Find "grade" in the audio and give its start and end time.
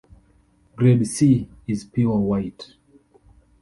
0.77-1.05